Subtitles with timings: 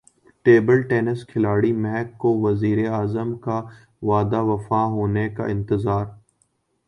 [0.45, 3.61] table tennis کھلاڑی مہک کو وزیراعظم کا
[4.01, 6.05] وعدہ وفا ہونے کا انتظار